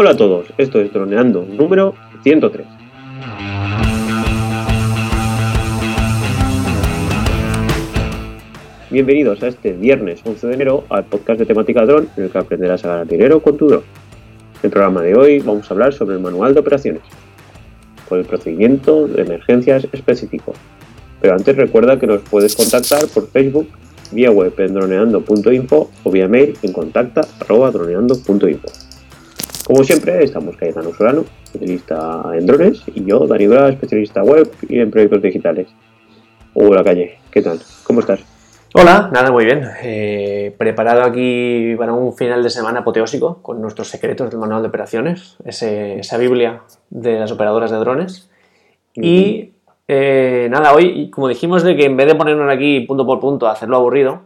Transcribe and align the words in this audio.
Hola 0.00 0.10
a 0.10 0.16
todos, 0.16 0.46
esto 0.58 0.80
es 0.80 0.92
Droneando 0.92 1.44
número 1.44 1.92
103. 2.22 2.64
Bienvenidos 8.90 9.42
a 9.42 9.48
este 9.48 9.72
viernes 9.72 10.20
11 10.24 10.46
de 10.46 10.54
enero 10.54 10.84
al 10.88 11.04
podcast 11.06 11.40
de 11.40 11.46
temática 11.46 11.84
dron 11.84 12.08
en 12.16 12.22
el 12.22 12.30
que 12.30 12.38
aprenderás 12.38 12.84
a 12.84 12.90
ganar 12.90 13.08
dinero 13.08 13.42
con 13.42 13.56
tu 13.56 13.66
dron. 13.66 13.80
En 13.80 14.60
el 14.62 14.70
programa 14.70 15.02
de 15.02 15.16
hoy 15.16 15.40
vamos 15.40 15.68
a 15.68 15.74
hablar 15.74 15.92
sobre 15.92 16.14
el 16.14 16.22
manual 16.22 16.54
de 16.54 16.60
operaciones, 16.60 17.02
con 18.08 18.20
el 18.20 18.24
procedimiento 18.24 19.08
de 19.08 19.22
emergencias 19.22 19.88
específico. 19.90 20.54
Pero 21.20 21.34
antes 21.34 21.56
recuerda 21.56 21.98
que 21.98 22.06
nos 22.06 22.20
puedes 22.20 22.54
contactar 22.54 23.08
por 23.08 23.26
Facebook, 23.30 23.66
vía 24.12 24.30
web 24.30 24.54
en 24.58 24.74
droneando.info 24.74 25.90
o 26.04 26.10
vía 26.12 26.28
mail 26.28 26.56
en 26.62 26.72
contacta.droneando.info. 26.72 28.87
Como 29.68 29.84
siempre, 29.84 30.24
estamos 30.24 30.56
Cayetano 30.56 30.94
Solano, 30.94 31.26
especialista 31.44 32.22
en 32.32 32.46
drones, 32.46 32.82
y 32.86 33.04
yo, 33.04 33.26
Dani 33.26 33.46
Bra, 33.48 33.68
especialista 33.68 34.22
web 34.22 34.50
y 34.66 34.80
en 34.80 34.90
proyectos 34.90 35.20
digitales. 35.20 35.68
Hola, 36.54 36.82
Calle, 36.82 37.18
¿qué 37.30 37.42
tal? 37.42 37.60
¿Cómo 37.84 38.00
estás? 38.00 38.20
Hola, 38.72 39.10
nada, 39.12 39.30
muy 39.30 39.44
bien. 39.44 39.68
Eh, 39.82 40.54
preparado 40.56 41.02
aquí 41.02 41.74
para 41.76 41.92
un 41.92 42.14
final 42.14 42.42
de 42.42 42.48
semana 42.48 42.78
apoteósico 42.78 43.42
con 43.42 43.60
nuestros 43.60 43.88
secretos 43.88 44.30
del 44.30 44.40
manual 44.40 44.62
de 44.62 44.68
operaciones, 44.68 45.36
esa 45.44 46.16
Biblia 46.16 46.62
de 46.88 47.18
las 47.18 47.30
operadoras 47.30 47.70
de 47.70 47.76
drones. 47.76 48.30
Y 48.94 49.52
eh, 49.86 50.48
nada, 50.50 50.72
hoy, 50.72 51.10
como 51.10 51.28
dijimos, 51.28 51.62
de 51.62 51.76
que 51.76 51.84
en 51.84 51.96
vez 51.98 52.06
de 52.06 52.14
ponernos 52.14 52.50
aquí 52.50 52.80
punto 52.86 53.04
por 53.04 53.20
punto 53.20 53.46
a 53.46 53.52
hacerlo 53.52 53.76
aburrido, 53.76 54.22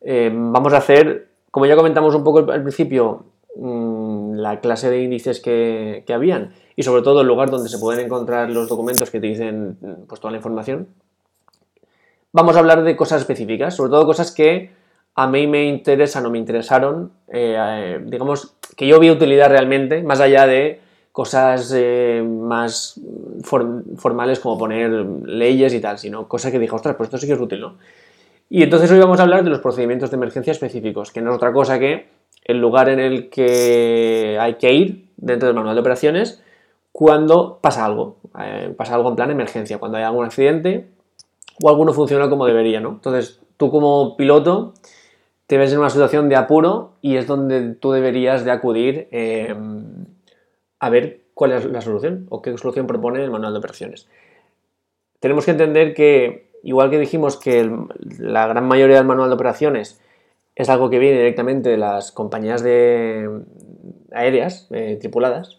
eh, 0.00 0.28
vamos 0.34 0.72
a 0.72 0.78
hacer, 0.78 1.28
como 1.52 1.66
ya 1.66 1.76
comentamos 1.76 2.16
un 2.16 2.24
poco 2.24 2.50
al 2.50 2.62
principio, 2.62 3.26
mm, 3.54 4.01
la 4.40 4.60
clase 4.60 4.88
de 4.90 5.02
índices 5.02 5.40
que, 5.40 6.04
habían 6.12 6.54
y 6.76 6.82
sobre 6.82 7.02
todo 7.02 7.20
el 7.20 7.26
lugar 7.26 7.50
donde 7.50 7.68
se 7.68 7.78
pueden 7.78 8.06
encontrar 8.06 8.50
los 8.50 8.68
documentos 8.68 9.10
que 9.10 9.20
te 9.20 9.26
dicen 9.26 9.76
pues, 10.08 10.20
toda 10.20 10.30
la 10.30 10.38
información 10.38 10.88
vamos 12.32 12.56
a 12.56 12.58
hablar 12.58 12.82
de 12.82 12.96
cosas 12.96 13.20
específicas, 13.20 13.76
sobre 13.76 13.90
todo 13.90 14.06
cosas 14.06 14.32
que 14.32 14.70
a 15.14 15.26
mí 15.26 15.46
me 15.46 15.66
interesan 15.66 16.24
o 16.26 16.30
me 16.30 16.38
interesaron, 16.38 17.12
eh, 17.28 17.56
eh, 17.58 18.00
digamos, 18.04 18.54
que 18.76 18.86
yo 18.86 18.98
vi 18.98 19.10
utilidad 19.10 19.50
realmente, 19.50 20.02
más 20.02 20.20
allá 20.20 20.46
de 20.46 20.80
cosas 21.12 21.70
eh, 21.76 22.24
más 22.26 22.98
formales 23.44 24.40
como 24.40 24.56
poner 24.56 24.90
leyes 24.90 25.74
y 25.74 25.80
tal, 25.80 25.98
sino 25.98 26.26
cosas 26.26 26.50
que 26.50 26.58
dije, 26.58 26.74
ostras, 26.74 26.96
pues 26.96 27.08
esto 27.08 27.18
sí 27.18 27.26
que 27.26 27.34
es 27.34 27.40
útil, 27.40 27.60
¿no? 27.60 27.76
Y 28.48 28.62
entonces 28.62 28.90
hoy 28.90 28.98
vamos 28.98 29.20
a 29.20 29.24
hablar 29.24 29.44
de 29.44 29.50
los 29.50 29.60
procedimientos 29.60 30.10
de 30.10 30.16
emergencia 30.16 30.50
específicos, 30.50 31.10
que 31.10 31.20
no 31.20 31.30
es 31.30 31.36
otra 31.36 31.52
cosa 31.52 31.78
que 31.78 32.08
el 32.44 32.58
lugar 32.58 32.88
en 32.88 33.00
el 33.00 33.30
que 33.30 34.36
hay 34.40 34.54
que 34.54 34.72
ir 34.72 35.08
dentro 35.16 35.46
del 35.46 35.56
manual 35.56 35.74
de 35.74 35.80
operaciones 35.80 36.42
cuando 36.92 37.58
pasa 37.62 37.84
algo, 37.84 38.18
pasa 38.76 38.94
algo 38.94 39.08
en 39.08 39.16
plan 39.16 39.30
emergencia, 39.30 39.78
cuando 39.78 39.98
hay 39.98 40.04
algún 40.04 40.26
accidente 40.26 40.88
o 41.62 41.68
alguno 41.68 41.92
funciona 41.92 42.28
como 42.28 42.46
debería, 42.46 42.80
¿no? 42.80 42.90
Entonces, 42.90 43.40
tú 43.56 43.70
como 43.70 44.16
piloto 44.16 44.74
te 45.46 45.58
ves 45.58 45.72
en 45.72 45.78
una 45.78 45.90
situación 45.90 46.28
de 46.28 46.36
apuro 46.36 46.92
y 47.00 47.16
es 47.16 47.26
donde 47.26 47.74
tú 47.74 47.92
deberías 47.92 48.44
de 48.44 48.50
acudir 48.50 49.08
eh, 49.10 49.54
a 50.80 50.90
ver 50.90 51.20
cuál 51.34 51.52
es 51.52 51.64
la 51.64 51.80
solución 51.80 52.26
o 52.28 52.42
qué 52.42 52.56
solución 52.58 52.86
propone 52.86 53.22
el 53.22 53.30
manual 53.30 53.52
de 53.52 53.58
operaciones. 53.58 54.08
Tenemos 55.20 55.44
que 55.44 55.52
entender 55.52 55.94
que, 55.94 56.50
igual 56.62 56.90
que 56.90 56.98
dijimos 56.98 57.36
que 57.36 57.70
la 58.18 58.46
gran 58.48 58.66
mayoría 58.66 58.96
del 58.96 59.06
manual 59.06 59.30
de 59.30 59.34
operaciones 59.34 60.01
es 60.62 60.68
algo 60.68 60.90
que 60.90 60.98
viene 60.98 61.18
directamente 61.18 61.70
de 61.70 61.76
las 61.76 62.12
compañías 62.12 62.62
de, 62.62 63.28
aéreas 64.12 64.68
eh, 64.70 64.96
tripuladas, 65.00 65.58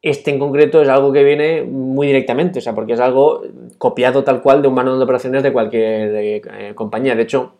este 0.00 0.30
en 0.30 0.38
concreto 0.38 0.80
es 0.80 0.88
algo 0.88 1.12
que 1.12 1.24
viene 1.24 1.62
muy 1.62 2.06
directamente, 2.06 2.60
o 2.60 2.62
sea, 2.62 2.74
porque 2.74 2.92
es 2.92 3.00
algo 3.00 3.42
copiado 3.78 4.22
tal 4.22 4.42
cual 4.42 4.62
de 4.62 4.68
un 4.68 4.74
manual 4.74 4.98
de 4.98 5.04
operaciones 5.04 5.42
de 5.42 5.52
cualquier 5.52 6.14
eh, 6.14 6.72
compañía. 6.74 7.16
De 7.16 7.22
hecho, 7.22 7.54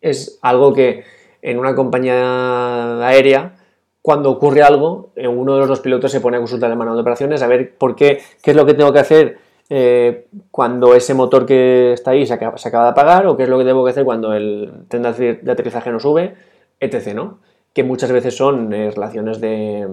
es 0.00 0.38
algo 0.40 0.72
que 0.72 1.04
en 1.42 1.58
una 1.58 1.74
compañía 1.74 3.06
aérea, 3.06 3.56
cuando 4.00 4.30
ocurre 4.30 4.62
algo, 4.62 5.10
eh, 5.16 5.28
uno 5.28 5.54
de 5.54 5.60
los 5.60 5.68
dos 5.68 5.80
pilotos 5.80 6.10
se 6.10 6.20
pone 6.20 6.38
a 6.38 6.40
consultar 6.40 6.70
el 6.70 6.78
manual 6.78 6.96
de 6.96 7.02
operaciones 7.02 7.42
a 7.42 7.46
ver 7.46 7.76
por 7.76 7.94
qué, 7.94 8.20
qué 8.42 8.52
es 8.52 8.56
lo 8.56 8.64
que 8.64 8.74
tengo 8.74 8.92
que 8.92 9.00
hacer 9.00 9.38
eh, 9.70 10.26
cuando 10.50 10.94
ese 10.94 11.14
motor 11.14 11.46
que 11.46 11.92
está 11.92 12.10
ahí 12.10 12.26
se 12.26 12.34
acaba, 12.34 12.56
de 12.56 12.90
apagar 12.90 13.26
o 13.26 13.36
qué 13.36 13.44
es 13.44 13.48
lo 13.48 13.56
que 13.56 13.64
tengo 13.64 13.84
que 13.84 13.92
hacer 13.92 14.04
cuando 14.04 14.34
el 14.34 14.70
tren 14.88 15.02
de 15.02 15.50
aterrizaje 15.50 15.92
no 15.92 16.00
sube, 16.00 16.34
etc. 16.80 17.14
¿no? 17.14 17.38
que 17.72 17.84
muchas 17.84 18.10
veces 18.10 18.36
son 18.36 18.72
eh, 18.72 18.90
relaciones 18.90 19.40
de, 19.40 19.86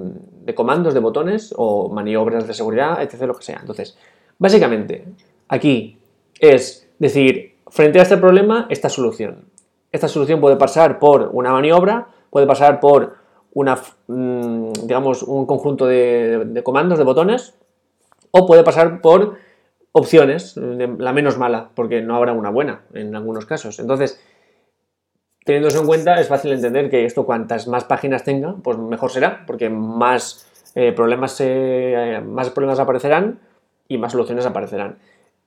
comandos, 0.56 0.94
de 0.94 1.00
botones 1.00 1.54
o 1.56 1.90
maniobras 1.90 2.48
de 2.48 2.54
seguridad, 2.54 3.02
etc. 3.02 3.22
Lo 3.28 3.36
que 3.36 3.44
sea. 3.44 3.58
Entonces, 3.60 3.98
básicamente, 4.40 5.06
aquí 5.48 6.00
es 6.40 6.90
decir, 6.98 7.56
frente 7.68 8.00
a 8.00 8.04
este 8.04 8.18
problema, 8.18 8.66
esta 8.70 8.90
solución. 8.90 9.46
Esta 9.92 10.08
solución 10.08 10.42
puede 10.42 10.56
pasar 10.56 11.00
por 11.00 11.30
una 11.34 11.52
maniobra, 11.52 12.08
puede 12.30 12.48
pasar 12.48 12.80
por 12.80 13.16
una, 13.54 13.78
mm, 14.08 14.72
digamos, 14.84 15.24
un 15.24 15.46
conjunto 15.46 15.86
de 15.86 16.62
comandos, 16.64 16.98
de 16.98 17.04
botones, 17.04 17.54
o 18.32 18.46
puede 18.46 18.64
pasar 18.64 19.02
por 19.02 19.38
opciones, 19.98 20.56
la 20.58 21.14
menos 21.14 21.38
mala, 21.38 21.70
porque 21.76 22.02
no 22.02 22.16
habrá 22.16 22.34
una 22.34 22.50
buena 22.50 22.82
en 22.94 23.16
algunos 23.16 23.46
casos. 23.46 23.80
Entonces, 23.80 24.20
Teniendo 25.48 25.70
eso 25.70 25.80
en 25.80 25.88
cuenta, 25.88 26.20
es 26.20 26.28
fácil 26.28 26.52
entender 26.52 26.90
que 26.90 27.06
esto 27.06 27.26
cuantas 27.26 27.70
más 27.70 27.86
páginas 27.86 28.26
tenga, 28.26 28.56
pues 28.62 28.78
mejor 28.78 29.12
será, 29.12 29.46
porque 29.48 29.70
más, 29.70 30.46
eh, 30.76 30.92
problemas, 30.92 31.38
eh, 31.40 32.22
más 32.22 32.50
problemas 32.50 32.80
aparecerán 32.80 33.40
y 33.88 33.98
más 33.98 34.12
soluciones 34.12 34.46
aparecerán. 34.46 34.98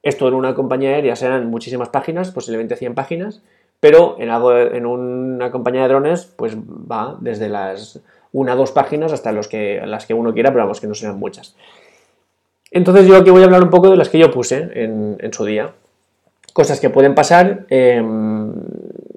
Esto 0.02 0.26
en 0.26 0.32
una 0.32 0.54
compañía 0.54 0.94
aérea 0.94 1.16
serán 1.16 1.50
muchísimas 1.50 1.90
páginas, 1.90 2.30
posiblemente 2.30 2.76
100 2.76 2.94
páginas, 2.94 3.42
pero 3.78 4.16
en, 4.18 4.30
algo, 4.30 4.56
en 4.56 4.86
una 4.86 5.50
compañía 5.50 5.82
de 5.82 5.88
drones 5.88 6.24
pues 6.24 6.56
va 6.56 7.18
desde 7.20 7.50
las 7.50 8.00
una 8.32 8.54
o 8.54 8.56
dos 8.56 8.72
páginas 8.72 9.12
hasta 9.12 9.32
los 9.32 9.48
que, 9.48 9.82
las 9.84 10.06
que 10.06 10.14
uno 10.14 10.32
quiera, 10.32 10.48
pero 10.50 10.64
vamos, 10.64 10.80
que 10.80 10.86
no 10.86 10.94
serán 10.94 11.18
muchas. 11.18 11.56
Entonces 12.70 13.06
yo 13.06 13.16
aquí 13.16 13.30
voy 13.30 13.42
a 13.42 13.46
hablar 13.46 13.62
un 13.62 13.70
poco 13.70 13.90
de 13.90 13.96
las 13.96 14.08
que 14.08 14.18
yo 14.18 14.30
puse 14.30 14.70
en, 14.74 15.32
su 15.32 15.44
día. 15.44 15.72
Cosas 16.52 16.80
que 16.80 16.90
pueden 16.90 17.14
pasar, 17.14 17.66
em, 17.68 18.52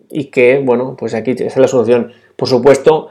y 0.09 0.25
que, 0.25 0.61
bueno, 0.63 0.95
pues 0.97 1.13
aquí 1.13 1.31
esa 1.31 1.45
es 1.45 1.57
la 1.57 1.67
solución. 1.67 2.11
Por 2.35 2.47
supuesto, 2.47 3.09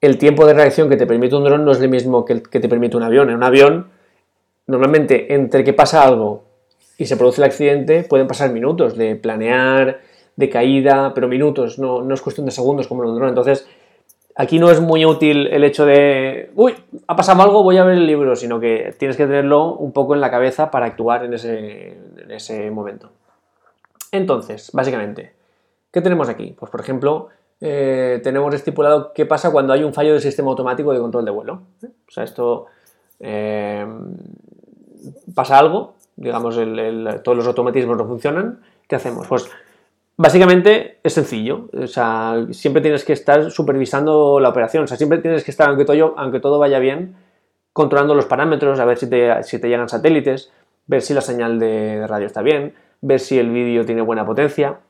el 0.00 0.18
tiempo 0.18 0.46
de 0.46 0.54
reacción 0.54 0.88
que 0.88 0.96
te 0.96 1.06
permite 1.06 1.34
un 1.36 1.44
dron 1.44 1.64
no 1.64 1.72
es 1.72 1.80
el 1.80 1.88
mismo 1.88 2.24
que 2.24 2.34
el 2.34 2.42
que 2.48 2.60
te 2.60 2.68
permite 2.68 2.96
un 2.96 3.02
avión. 3.02 3.30
En 3.30 3.36
un 3.36 3.42
avión, 3.44 3.88
normalmente 4.66 5.34
entre 5.34 5.64
que 5.64 5.72
pasa 5.72 6.04
algo 6.04 6.44
y 6.96 7.06
se 7.06 7.16
produce 7.16 7.40
el 7.40 7.46
accidente, 7.46 8.04
pueden 8.04 8.26
pasar 8.26 8.52
minutos 8.52 8.96
de 8.96 9.16
planear, 9.16 10.00
de 10.36 10.48
caída, 10.48 11.12
pero 11.14 11.26
minutos, 11.26 11.78
no, 11.78 12.02
no 12.02 12.14
es 12.14 12.20
cuestión 12.20 12.46
de 12.46 12.52
segundos 12.52 12.86
como 12.86 13.02
en 13.02 13.10
un 13.10 13.16
dron. 13.16 13.28
Entonces, 13.28 13.66
aquí 14.38 14.58
no 14.58 14.70
es 14.70 14.80
muy 14.80 15.04
útil 15.04 15.46
el 15.48 15.62
hecho 15.64 15.84
de, 15.84 16.50
uy, 16.54 16.74
ha 17.06 17.14
pasado 17.14 17.42
algo, 17.42 17.62
voy 17.62 17.76
a 17.76 17.84
ver 17.84 17.98
el 17.98 18.06
libro, 18.06 18.34
sino 18.34 18.58
que 18.58 18.94
tienes 18.98 19.18
que 19.18 19.26
tenerlo 19.26 19.74
un 19.74 19.92
poco 19.92 20.14
en 20.14 20.22
la 20.22 20.30
cabeza 20.30 20.70
para 20.70 20.86
actuar 20.86 21.26
en 21.26 21.34
ese, 21.34 21.98
en 22.16 22.30
ese 22.30 22.70
momento. 22.70 23.10
Entonces, 24.10 24.70
básicamente, 24.72 25.38
¿Qué 25.90 26.02
tenemos 26.02 26.28
aquí? 26.28 26.54
Pues 26.58 26.70
por 26.70 26.80
ejemplo, 26.80 27.28
eh, 27.60 28.20
tenemos 28.22 28.54
estipulado 28.54 29.12
qué 29.12 29.26
pasa 29.26 29.50
cuando 29.50 29.72
hay 29.72 29.82
un 29.82 29.94
fallo 29.94 30.12
del 30.12 30.20
sistema 30.20 30.50
automático 30.50 30.92
de 30.92 31.00
control 31.00 31.24
de 31.24 31.30
vuelo. 31.30 31.62
O 31.82 32.10
sea, 32.10 32.24
esto 32.24 32.66
eh, 33.20 33.86
pasa 35.34 35.58
algo, 35.58 35.94
digamos, 36.16 36.56
todos 37.24 37.36
los 37.36 37.46
automatismos 37.46 37.96
no 37.96 38.06
funcionan. 38.06 38.60
¿Qué 38.86 38.96
hacemos? 38.96 39.26
Pues 39.26 39.50
básicamente 40.18 40.98
es 41.02 41.14
sencillo. 41.14 41.70
O 41.72 41.86
sea, 41.86 42.46
siempre 42.50 42.82
tienes 42.82 43.04
que 43.04 43.14
estar 43.14 43.50
supervisando 43.50 44.38
la 44.38 44.50
operación. 44.50 44.84
O 44.84 44.86
sea, 44.86 44.98
siempre 44.98 45.18
tienes 45.18 45.44
que 45.44 45.50
estar, 45.50 45.70
aunque 45.70 45.86
todo, 45.86 46.14
aunque 46.18 46.40
todo 46.40 46.58
vaya 46.58 46.78
bien, 46.78 47.16
controlando 47.72 48.14
los 48.14 48.26
parámetros, 48.26 48.78
a 48.80 48.84
ver 48.84 48.98
si 48.98 49.08
te, 49.08 49.68
llegan 49.68 49.88
satélites, 49.88 50.52
ver 50.86 51.00
si 51.00 51.14
la 51.14 51.22
señal 51.22 51.58
de 51.58 52.06
radio 52.06 52.26
está 52.26 52.42
bien, 52.42 52.74
ver 53.00 53.20
si 53.20 53.38
el 53.38 53.50
vídeo 53.50 53.86
tiene 53.86 54.02
buena 54.02 54.26
potencia. 54.26 54.80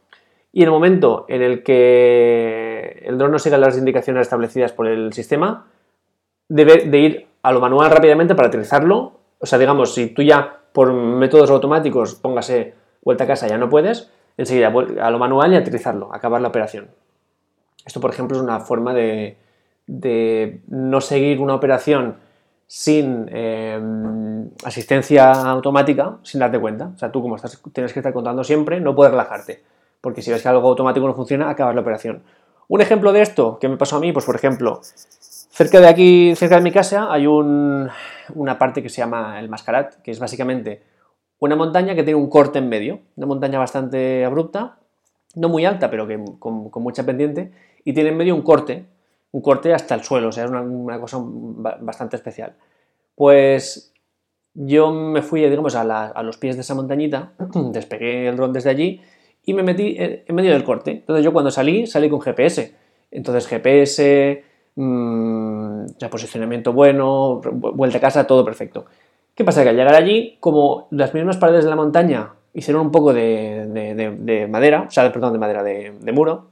Y 0.51 0.63
en 0.63 0.69
el 0.69 0.73
momento 0.73 1.27
en 1.29 1.43
el 1.43 1.63
que 1.63 3.03
el 3.05 3.19
dron 3.19 3.31
no 3.31 3.39
siga 3.39 3.59
las 3.59 3.77
indicaciones 3.77 4.23
establecidas 4.23 4.73
por 4.73 4.89
el 4.89 5.13
sistema, 5.13 5.67
debe 6.49 6.87
de 6.87 6.99
ir 6.99 7.27
a 7.43 7.53
lo 7.53 7.61
manual 7.61 7.91
rápidamente 7.91 8.35
para 8.35 8.49
aterrizarlo. 8.49 9.21
O 9.39 9.47
sea, 9.47 9.59
digamos, 9.59 9.95
si 9.95 10.07
tú 10.09 10.23
ya 10.23 10.61
por 10.73 10.93
métodos 10.93 11.51
automáticos, 11.51 12.15
póngase 12.15 12.75
vuelta 13.03 13.25
a 13.25 13.27
casa, 13.27 13.47
ya 13.47 13.59
no 13.59 13.69
puedes, 13.69 14.11
enseguida 14.39 14.69
a 15.03 15.11
lo 15.11 15.19
manual 15.19 15.53
y 15.53 15.57
aterrizarlo, 15.57 16.15
acabar 16.15 16.41
la 16.41 16.49
operación. 16.49 16.89
Esto, 17.85 18.01
por 18.01 18.11
ejemplo, 18.11 18.37
es 18.37 18.43
una 18.43 18.61
forma 18.61 18.95
de, 18.95 19.37
no 20.69 21.01
seguir 21.03 21.41
una 21.41 21.55
operación 21.55 22.17
sin 22.67 23.29
eh, 23.31 23.81
asistencia 24.65 25.33
automática, 25.33 26.17
sin 26.23 26.41
darte 26.41 26.59
cuenta. 26.59 26.93
O 26.95 26.99
sea, 26.99 27.13
tú 27.13 27.21
como 27.21 27.37
tienes 27.73 27.93
que 27.93 28.01
estar 28.01 28.15
contando 28.15 28.43
siempre, 28.43 28.81
no 28.81 28.95
puedes 28.95 29.11
relajarte 29.11 29.63
porque 30.01 30.23
si 30.23 30.31
ves 30.31 30.43
que 30.43 30.49
algo 30.49 30.69
automático 30.69 31.07
no 31.07 31.15
funciona, 31.15 31.51
acabas 31.51 31.75
la 31.75 31.81
operación. 31.81 32.23
Un 32.69 32.81
ejemplo 32.81 33.13
de 33.13 33.23
esto 33.23 33.59
que 33.59 33.69
me 33.69 33.77
pasó 33.77 33.97
a 33.97 34.01
mí, 34.01 34.13
pues 34.13 34.25
por 34.25 34.37
ejemplo, 34.37 34.81
Cerca 35.51 35.81
de 35.81 35.89
aquí, 35.89 36.37
cerca 36.37 36.55
de 36.55 36.63
mi 36.63 36.71
casa, 36.71 37.13
hay 37.13 37.27
una 37.27 38.59
parte 38.59 38.81
que 38.81 38.89
se 38.89 38.99
llama 38.99 39.41
el 39.41 39.49
Mascarat, 39.49 39.97
que 40.03 40.13
es 40.13 40.21
básicamente 40.21 40.83
una 41.41 41.57
montaña 41.57 41.95
que 41.95 42.03
tiene 42.03 42.19
un 42.19 42.29
corte 42.29 42.59
en 42.59 42.69
medio, 42.69 43.01
una 43.17 43.27
montaña 43.27 43.59
bastante 43.59 44.25
abrupta, 44.25 44.79
no 45.35 45.49
muy 45.49 45.65
alta, 45.65 45.91
pero 45.91 46.07
que 46.07 46.23
con, 46.39 46.71
mucha 46.77 47.05
pendiente, 47.05 47.53
y 47.85 47.93
tiene 47.93 48.11
en 48.11 48.17
medio 48.17 48.35
un 48.35 48.43
corte, 48.43 48.87
un 49.33 49.41
corte 49.41 49.73
hasta 49.73 49.95
el 49.95 50.03
suelo, 50.03 50.29
o 50.29 50.33
sea, 50.33 50.45
es 50.45 50.51
una, 50.51 51.01
cosa 51.01 51.19
bastante 51.21 52.17
especial. 52.17 52.55
Pues 53.15 53.93
yo 54.55 54.91
me 54.91 55.23
fui, 55.23 55.43
digamos, 55.49 55.75
a, 55.75 56.23
los 56.23 56.39
pies 56.39 56.57
de 56.57 56.63
esa 56.63 56.75
montañita, 56.75 57.33
despegué 57.73 58.29
el 58.29 58.37
dron 58.37 58.53
desde 58.53 58.71
allí 58.71 59.01
y 59.45 59.55
me 59.55 59.63
metí 59.63 59.97
en 59.99 60.35
medio 60.35 60.53
del 60.53 60.65
corte. 60.65 60.91
Entonces 60.91 61.25
yo 61.25 61.33
cuando 61.33 61.51
salí, 61.51 61.87
salí 61.87 62.11
con 62.11 62.21
GPS. 62.21 62.75
Entonces 63.11 63.47
GPS, 63.47 64.45
mmm, 64.75 65.87
posicionamiento 66.11 66.73
bueno, 66.73 67.41
vuelta 67.41 67.99
a 67.99 68.01
casa, 68.01 68.27
todo 68.27 68.45
perfecto. 68.45 68.87
¿Qué 69.39 69.45
pasa? 69.45 69.63
Que 69.63 69.69
al 69.69 69.77
llegar 69.77 69.95
allí, 69.95 70.37
como 70.41 70.89
las 70.91 71.15
mismas 71.15 71.37
paredes 71.37 71.63
de 71.63 71.71
la 71.71 71.77
montaña 71.77 72.33
hicieron 72.55 72.87
un 72.87 72.91
poco 72.91 73.15
de, 73.15 74.49
madera, 74.51 74.87
o 74.89 74.91
sea, 74.91 75.13
perdón, 75.13 75.33
de 75.33 75.39
madera, 75.39 75.63
de, 75.63 76.13
muro, 76.13 76.49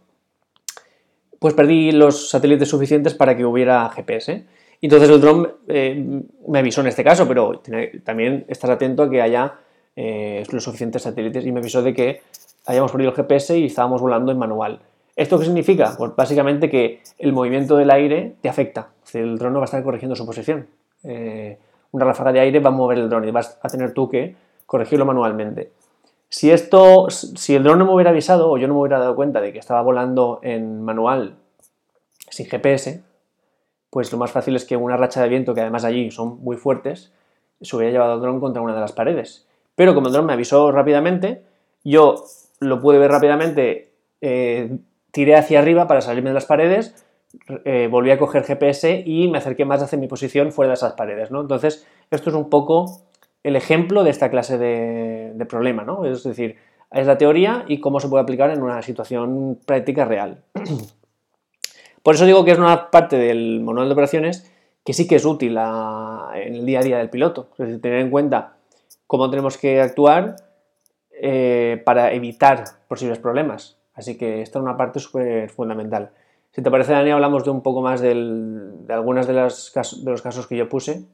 pues 1.40 1.52
perdí 1.54 1.90
los 1.90 2.30
satélites 2.30 2.68
suficientes 2.68 3.14
para 3.14 3.36
que 3.36 3.44
hubiera 3.44 3.88
GPS. 3.88 4.44
Entonces 4.80 5.10
el 5.10 5.20
dron 5.20 5.52
eh, 5.66 6.22
me 6.46 6.60
avisó 6.60 6.80
en 6.82 6.86
este 6.86 7.02
caso, 7.02 7.26
pero 7.26 7.60
también 8.04 8.44
estar 8.46 8.70
atento 8.70 9.02
a 9.02 9.10
que 9.10 9.20
haya 9.20 9.54
eh, 9.96 10.44
los 10.52 10.62
suficientes 10.62 11.02
satélites 11.02 11.44
y 11.44 11.50
me 11.50 11.58
avisó 11.58 11.82
de 11.82 11.92
que 11.92 12.22
hayamos 12.66 12.92
perdido 12.92 13.10
el 13.10 13.16
GPS 13.16 13.58
y 13.58 13.66
estábamos 13.66 14.00
volando 14.00 14.30
en 14.30 14.38
manual. 14.38 14.78
¿Esto 15.16 15.40
qué 15.40 15.46
significa? 15.46 15.96
Pues 15.98 16.14
básicamente 16.14 16.70
que 16.70 17.00
el 17.18 17.32
movimiento 17.32 17.76
del 17.76 17.90
aire 17.90 18.36
te 18.40 18.48
afecta. 18.48 18.90
El 19.12 19.38
dron 19.38 19.54
no 19.54 19.58
va 19.58 19.64
a 19.64 19.70
estar 19.70 19.82
corrigiendo 19.82 20.14
su 20.14 20.24
posición. 20.24 20.68
Eh, 21.02 21.58
una 21.96 22.04
ráfaga 22.04 22.30
de 22.30 22.40
aire 22.40 22.60
va 22.60 22.68
a 22.68 22.72
mover 22.72 22.98
el 22.98 23.08
dron 23.08 23.26
y 23.26 23.30
vas 23.30 23.58
a 23.62 23.68
tener 23.68 23.94
tú 23.94 24.10
que 24.10 24.36
corregirlo 24.66 25.06
manualmente. 25.06 25.72
Si 26.28 26.50
esto, 26.50 27.08
si 27.08 27.54
el 27.54 27.62
dron 27.62 27.78
no 27.78 27.86
me 27.86 27.94
hubiera 27.94 28.10
avisado 28.10 28.50
o 28.50 28.58
yo 28.58 28.68
no 28.68 28.74
me 28.74 28.80
hubiera 28.80 28.98
dado 28.98 29.16
cuenta 29.16 29.40
de 29.40 29.50
que 29.52 29.58
estaba 29.58 29.80
volando 29.80 30.40
en 30.42 30.82
manual 30.82 31.36
sin 32.28 32.46
GPS, 32.46 33.02
pues 33.88 34.12
lo 34.12 34.18
más 34.18 34.30
fácil 34.30 34.56
es 34.56 34.66
que 34.66 34.76
una 34.76 34.98
racha 34.98 35.22
de 35.22 35.30
viento, 35.30 35.54
que 35.54 35.62
además 35.62 35.84
allí 35.84 36.10
son 36.10 36.38
muy 36.42 36.58
fuertes, 36.58 37.12
se 37.62 37.74
hubiera 37.74 37.92
llevado 37.92 38.16
el 38.16 38.20
dron 38.20 38.40
contra 38.40 38.60
una 38.60 38.74
de 38.74 38.80
las 38.80 38.92
paredes. 38.92 39.46
Pero 39.74 39.94
como 39.94 40.08
el 40.08 40.12
dron 40.12 40.26
me 40.26 40.34
avisó 40.34 40.70
rápidamente, 40.70 41.44
yo 41.82 42.24
lo 42.60 42.78
pude 42.82 42.98
ver 42.98 43.10
rápidamente, 43.10 43.92
eh, 44.20 44.76
tiré 45.12 45.34
hacia 45.34 45.60
arriba 45.60 45.86
para 45.86 46.02
salirme 46.02 46.28
de 46.28 46.34
las 46.34 46.44
paredes, 46.44 47.05
eh, 47.64 47.88
volví 47.90 48.10
a 48.10 48.18
coger 48.18 48.44
GPS 48.44 49.02
y 49.04 49.28
me 49.28 49.38
acerqué 49.38 49.64
más 49.64 49.82
hacia 49.82 49.98
mi 49.98 50.08
posición 50.08 50.52
fuera 50.52 50.70
de 50.70 50.74
esas 50.74 50.94
paredes, 50.94 51.30
¿no? 51.30 51.40
Entonces, 51.40 51.86
esto 52.10 52.30
es 52.30 52.36
un 52.36 52.50
poco 52.50 53.02
el 53.42 53.56
ejemplo 53.56 54.02
de 54.02 54.10
esta 54.10 54.30
clase 54.30 54.58
de, 54.58 55.46
problema, 55.48 55.84
¿no? 55.84 56.04
Es 56.04 56.24
decir, 56.24 56.56
es 56.90 57.06
la 57.06 57.18
teoría 57.18 57.64
y 57.68 57.80
cómo 57.80 58.00
se 58.00 58.08
puede 58.08 58.22
aplicar 58.22 58.50
en 58.50 58.62
una 58.62 58.82
situación 58.82 59.58
práctica 59.64 60.04
real. 60.04 60.42
Por 62.02 62.14
eso 62.14 62.24
digo 62.24 62.44
que 62.44 62.52
es 62.52 62.58
una 62.58 62.90
parte 62.90 63.16
del 63.16 63.60
manual 63.60 63.88
de 63.88 63.92
operaciones 63.92 64.50
que 64.84 64.92
sí 64.92 65.08
que 65.08 65.16
es 65.16 65.24
útil 65.24 65.56
en 65.56 66.54
el 66.54 66.66
día 66.66 66.80
a 66.80 66.82
día 66.82 66.98
del 66.98 67.10
piloto. 67.10 67.48
Es 67.52 67.66
decir, 67.66 67.80
tener 67.80 68.00
en 68.00 68.10
cuenta 68.10 68.56
cómo 69.06 69.28
tenemos 69.30 69.58
que 69.58 69.80
actuar 69.80 70.36
eh, 71.10 71.82
para 71.84 72.12
evitar 72.12 72.64
posibles 72.88 73.18
problemas. 73.18 73.76
Así 73.94 74.16
que 74.16 74.42
esta 74.42 74.58
es 74.58 74.62
una 74.62 74.76
parte 74.76 75.00
súper 75.00 75.50
fundamental. 75.50 76.10
Si 76.56 76.62
te 76.62 76.70
parece, 76.70 76.92
Dani, 76.92 77.10
hablamos 77.10 77.44
de 77.44 77.50
un 77.50 77.60
poco 77.60 77.82
más 77.82 78.00
de 78.00 78.12
algunas 78.88 79.26
de, 79.26 79.34
las, 79.34 79.74
de 80.02 80.10
los 80.10 80.22
casos 80.22 80.46
que 80.46 80.56
yo 80.56 80.70
puse. 80.70 81.04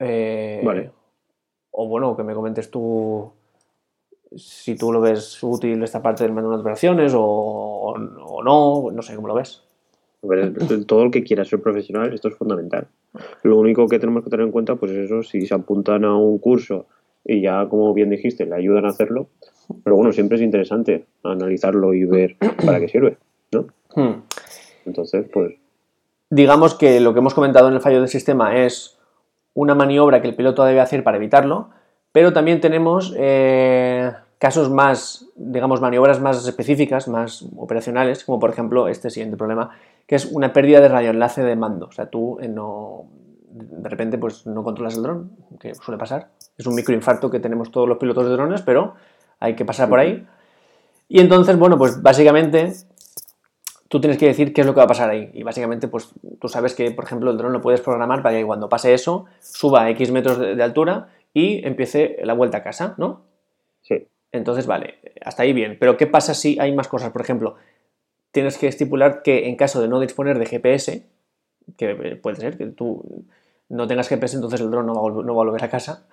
Eh, 0.00 0.60
vale. 0.64 0.90
O 1.70 1.86
bueno, 1.86 2.16
que 2.16 2.24
me 2.24 2.34
comentes 2.34 2.68
tú 2.68 3.30
si 4.34 4.76
tú 4.76 4.92
lo 4.92 5.00
ves 5.00 5.40
útil 5.44 5.80
esta 5.84 6.02
parte 6.02 6.24
del 6.24 6.32
manual 6.32 6.56
de 6.56 6.60
operaciones 6.62 7.12
o, 7.16 7.94
no, 8.44 8.90
no 8.90 9.02
sé 9.02 9.14
cómo 9.14 9.28
lo 9.28 9.34
ves. 9.34 9.62
todo 10.88 11.04
el 11.04 11.12
que 11.12 11.22
quiera 11.22 11.44
ser 11.44 11.62
profesional, 11.62 12.12
esto 12.12 12.26
es 12.26 12.34
fundamental. 12.34 12.88
Lo 13.44 13.60
único 13.60 13.86
que 13.86 14.00
tenemos 14.00 14.24
que 14.24 14.30
tener 14.30 14.44
en 14.44 14.50
cuenta, 14.50 14.74
pues 14.74 14.90
es 14.90 15.04
eso, 15.04 15.22
si 15.22 15.46
se 15.46 15.54
apuntan 15.54 16.04
a 16.04 16.16
un 16.16 16.36
curso 16.38 16.86
y 17.24 17.42
ya, 17.42 17.64
como 17.68 17.94
bien 17.94 18.10
dijiste, 18.10 18.44
le 18.44 18.56
ayudan 18.56 18.86
a 18.86 18.88
hacerlo, 18.88 19.28
pero 19.84 19.94
bueno, 19.94 20.10
siempre 20.12 20.34
es 20.34 20.42
interesante 20.42 21.06
analizarlo 21.22 21.94
y 21.94 22.04
ver 22.06 22.36
para 22.66 22.80
qué 22.80 22.88
sirve, 22.88 23.18
¿no? 23.52 23.68
Hmm. 23.94 24.22
Entonces, 24.88 25.26
pues... 25.32 25.54
Digamos 26.30 26.74
que 26.74 27.00
lo 27.00 27.14
que 27.14 27.20
hemos 27.20 27.32
comentado 27.32 27.68
en 27.68 27.74
el 27.74 27.80
fallo 27.80 28.00
del 28.00 28.08
sistema 28.08 28.56
es 28.56 28.98
una 29.54 29.74
maniobra 29.74 30.20
que 30.20 30.28
el 30.28 30.34
piloto 30.34 30.64
debe 30.64 30.80
hacer 30.80 31.02
para 31.02 31.16
evitarlo, 31.16 31.70
pero 32.12 32.32
también 32.32 32.60
tenemos 32.60 33.14
eh, 33.16 34.12
casos 34.38 34.70
más, 34.70 35.26
digamos, 35.36 35.80
maniobras 35.80 36.20
más 36.20 36.46
específicas, 36.46 37.08
más 37.08 37.46
operacionales, 37.56 38.24
como 38.24 38.38
por 38.38 38.50
ejemplo 38.50 38.88
este 38.88 39.10
siguiente 39.10 39.36
problema, 39.36 39.70
que 40.06 40.16
es 40.16 40.26
una 40.26 40.52
pérdida 40.52 40.80
de 40.80 40.88
radioenlace 40.88 41.42
de 41.42 41.56
mando. 41.56 41.86
O 41.86 41.92
sea, 41.92 42.06
tú 42.06 42.38
eh, 42.40 42.48
no, 42.48 43.06
de 43.50 43.88
repente 43.88 44.18
pues 44.18 44.46
no 44.46 44.62
controlas 44.62 44.96
el 44.96 45.02
dron, 45.02 45.30
que 45.58 45.74
suele 45.74 45.98
pasar. 45.98 46.28
Es 46.56 46.66
un 46.66 46.74
microinfarto 46.74 47.30
que 47.30 47.40
tenemos 47.40 47.70
todos 47.70 47.88
los 47.88 47.98
pilotos 47.98 48.26
de 48.26 48.32
drones, 48.32 48.62
pero 48.62 48.94
hay 49.40 49.54
que 49.56 49.64
pasar 49.64 49.88
por 49.88 49.98
ahí. 49.98 50.26
Y 51.08 51.20
entonces, 51.20 51.58
bueno, 51.58 51.78
pues 51.78 52.02
básicamente 52.02 52.72
tú 53.88 54.00
tienes 54.00 54.18
que 54.18 54.26
decir 54.26 54.52
qué 54.52 54.60
es 54.60 54.66
lo 54.66 54.74
que 54.74 54.78
va 54.78 54.84
a 54.84 54.88
pasar 54.88 55.10
ahí. 55.10 55.30
Y 55.32 55.42
básicamente, 55.42 55.88
pues 55.88 56.10
tú 56.40 56.48
sabes 56.48 56.74
que, 56.74 56.90
por 56.90 57.04
ejemplo, 57.04 57.30
el 57.30 57.38
dron 57.38 57.52
lo 57.52 57.60
puedes 57.60 57.80
programar 57.80 58.22
para 58.22 58.36
que 58.36 58.44
cuando 58.44 58.68
pase 58.68 58.94
eso, 58.94 59.24
suba 59.40 59.84
a 59.84 59.90
X 59.90 60.10
metros 60.12 60.38
de, 60.38 60.62
altura 60.62 61.08
y 61.32 61.66
empiece 61.66 62.18
la 62.22 62.34
vuelta 62.34 62.58
a 62.58 62.62
casa, 62.62 62.94
¿no? 62.98 63.22
Sí. 63.82 64.06
Entonces, 64.30 64.66
vale, 64.66 64.96
hasta 65.24 65.42
ahí 65.42 65.52
bien. 65.54 65.78
Pero 65.80 65.96
¿qué 65.96 66.06
pasa 66.06 66.34
si 66.34 66.58
hay 66.60 66.74
más 66.74 66.88
cosas? 66.88 67.10
Por 67.10 67.22
ejemplo, 67.22 67.56
tienes 68.30 68.58
que 68.58 68.68
estipular 68.68 69.22
que 69.22 69.48
en 69.48 69.56
caso 69.56 69.80
de 69.80 69.88
no 69.88 70.00
disponer 70.00 70.38
de 70.38 70.46
GPS, 70.46 71.06
que 71.76 71.94
puede 72.22 72.36
ser 72.36 72.58
que 72.58 72.66
tú 72.66 73.24
no 73.70 73.86
tengas 73.86 74.08
GPS, 74.08 74.36
entonces 74.36 74.60
el 74.60 74.70
dron 74.70 74.86
no 74.86 74.94
va 74.94 75.00
a, 75.00 75.32
volver 75.32 75.64
a 75.64 75.70
casa. 75.70 76.06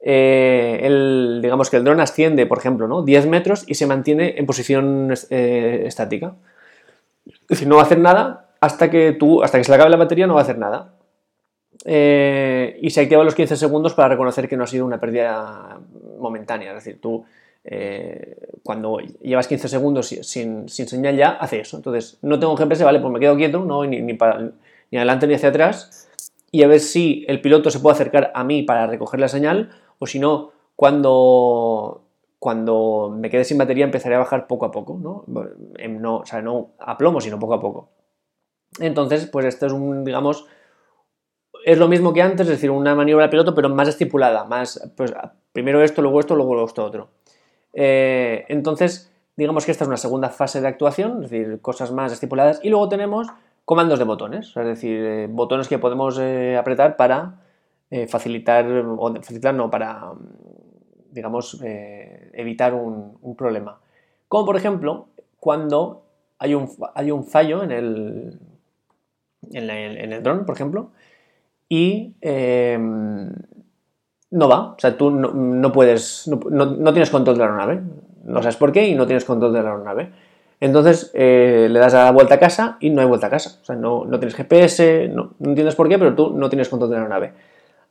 Eh, 0.00 0.80
el, 0.82 1.40
digamos 1.40 1.70
que 1.70 1.76
el 1.76 1.84
dron 1.84 2.00
asciende, 2.00 2.46
por 2.46 2.58
ejemplo, 2.58 2.88
¿no? 2.88 3.02
10 3.02 3.26
metros 3.26 3.64
y 3.66 3.74
se 3.74 3.86
mantiene 3.86 4.34
en 4.38 4.46
posición 4.46 5.14
eh, 5.30 5.84
estática. 5.86 6.34
Es 7.48 7.58
decir, 7.58 7.68
no 7.68 7.76
va 7.76 7.82
a 7.82 7.84
hacer 7.84 7.98
nada 7.98 8.50
hasta 8.60 8.90
que 8.90 9.12
tú, 9.12 9.42
hasta 9.42 9.58
que 9.58 9.64
se 9.64 9.70
le 9.70 9.76
acabe 9.76 9.90
la 9.90 9.96
batería, 9.96 10.26
no 10.26 10.34
va 10.34 10.40
a 10.40 10.42
hacer 10.42 10.58
nada. 10.58 10.94
Eh, 11.84 12.78
y 12.82 12.90
se 12.90 13.02
activa 13.02 13.22
los 13.22 13.34
15 13.34 13.56
segundos 13.56 13.94
para 13.94 14.08
reconocer 14.08 14.48
que 14.48 14.56
no 14.56 14.64
ha 14.64 14.66
sido 14.66 14.84
una 14.84 14.98
pérdida 14.98 15.78
momentánea. 16.18 16.70
Es 16.70 16.84
decir, 16.84 17.00
tú 17.00 17.24
eh, 17.68 18.36
cuando 18.62 18.98
llevas 19.20 19.48
15 19.48 19.68
segundos 19.68 20.08
sin, 20.08 20.68
señal 20.68 21.16
ya, 21.16 21.30
hace 21.30 21.60
eso. 21.60 21.76
Entonces, 21.76 22.18
no 22.22 22.38
tengo 22.38 22.56
GPS, 22.56 22.84
vale, 22.84 23.00
pues 23.00 23.12
me 23.12 23.20
quedo 23.20 23.36
quieto, 23.36 23.64
no 23.64 23.84
ni, 23.84 24.00
ni, 24.00 24.16
ni 24.90 24.98
adelante 24.98 25.26
ni 25.26 25.34
hacia 25.34 25.48
atrás, 25.48 26.08
y 26.52 26.62
a 26.62 26.68
ver 26.68 26.80
si 26.80 27.24
el 27.28 27.40
piloto 27.40 27.70
se 27.70 27.80
puede 27.80 27.94
acercar 27.94 28.30
a 28.34 28.44
mí 28.44 28.62
para 28.62 28.86
recoger 28.86 29.18
la 29.18 29.28
señal, 29.28 29.70
o 29.98 30.06
si 30.06 30.20
no, 30.20 30.52
cuando 30.76 32.05
cuando 32.38 33.14
me 33.16 33.30
quede 33.30 33.44
sin 33.44 33.58
batería 33.58 33.84
empezaré 33.84 34.14
a 34.14 34.20
bajar 34.20 34.46
poco 34.46 34.66
a 34.66 34.70
poco, 34.70 34.98
¿no? 34.98 35.24
no 35.26 36.16
o 36.18 36.26
sea, 36.26 36.42
no 36.42 36.74
a 36.78 36.96
plomo, 36.98 37.20
sino 37.20 37.38
poco 37.38 37.54
a 37.54 37.60
poco. 37.60 37.90
Entonces, 38.78 39.26
pues 39.26 39.46
esto 39.46 39.66
es 39.66 39.72
un, 39.72 40.04
digamos, 40.04 40.46
es 41.64 41.78
lo 41.78 41.88
mismo 41.88 42.12
que 42.12 42.22
antes, 42.22 42.46
es 42.46 42.52
decir, 42.52 42.70
una 42.70 42.94
maniobra 42.94 43.26
de 43.26 43.30
piloto, 43.30 43.54
pero 43.54 43.68
más 43.68 43.88
estipulada, 43.88 44.44
más, 44.44 44.92
pues 44.96 45.12
primero 45.52 45.82
esto, 45.82 46.02
luego 46.02 46.20
esto, 46.20 46.36
luego 46.36 46.64
esto 46.64 46.84
otro. 46.84 47.08
Eh, 47.72 48.44
entonces, 48.48 49.12
digamos 49.36 49.64
que 49.64 49.72
esta 49.72 49.84
es 49.84 49.88
una 49.88 49.96
segunda 49.96 50.28
fase 50.28 50.60
de 50.60 50.68
actuación, 50.68 51.24
es 51.24 51.30
decir, 51.30 51.60
cosas 51.60 51.90
más 51.92 52.12
estipuladas, 52.12 52.60
y 52.62 52.68
luego 52.68 52.88
tenemos 52.88 53.28
comandos 53.64 53.98
de 53.98 54.04
botones, 54.04 54.56
es 54.56 54.66
decir, 54.66 55.04
eh, 55.04 55.26
botones 55.28 55.68
que 55.68 55.78
podemos 55.78 56.18
eh, 56.18 56.56
apretar 56.56 56.96
para 56.96 57.42
facilitar, 58.08 58.66
o 58.66 59.14
facilitar 59.14 59.54
no, 59.54 59.70
para 59.70 60.12
digamos, 61.16 61.60
eh, 61.64 62.30
evitar 62.34 62.74
un, 62.74 63.34
problema. 63.36 63.80
Como 64.28 64.44
por 64.44 64.56
ejemplo, 64.56 65.08
cuando 65.40 66.04
hay 66.38 66.54
un, 66.54 66.70
hay 66.94 67.10
un 67.10 67.24
fallo 67.24 67.62
en 67.62 67.72
el, 67.72 68.38
en, 69.50 70.12
el 70.12 70.22
dron, 70.22 70.44
por 70.44 70.54
ejemplo, 70.54 70.90
y 71.68 72.14
em, 72.20 73.32
no 74.30 74.48
va. 74.48 74.74
O 74.74 74.78
sea, 74.78 74.96
tú 74.96 75.10
no, 75.10 75.72
puedes, 75.72 76.28
no, 76.28 76.92
tienes 76.92 77.10
control 77.10 77.36
de 77.36 77.40
la 77.40 77.46
aeronave. 77.46 77.80
No 78.24 78.42
sabes 78.42 78.56
por 78.56 78.72
qué 78.72 78.86
y 78.86 78.94
no 78.94 79.06
tienes 79.06 79.24
control 79.24 79.54
de 79.54 79.62
la 79.62 79.70
aeronave. 79.70 80.12
Entonces 80.60 81.10
eh, 81.14 81.68
le 81.70 81.78
das 81.78 81.94
a 81.94 82.04
la 82.04 82.12
vuelta 82.12 82.34
a 82.34 82.38
casa 82.38 82.76
y 82.80 82.90
no 82.90 83.00
hay 83.00 83.06
vuelta 83.06 83.28
a 83.28 83.30
casa. 83.30 83.58
O 83.62 83.64
sea, 83.64 83.76
no, 83.76 84.04
no 84.04 84.18
tienes 84.18 84.34
GPS, 84.34 85.08
no, 85.08 85.34
no, 85.38 85.48
entiendes 85.48 85.74
por 85.74 85.88
qué, 85.88 85.98
pero 85.98 86.14
tú 86.14 86.30
no 86.36 86.50
tienes 86.50 86.68
control 86.68 86.90
de 86.90 86.96
la 86.96 87.02
aeronave. 87.02 87.32